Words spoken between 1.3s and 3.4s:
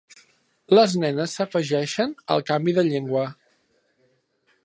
s'afegeixen al canvi de llengua.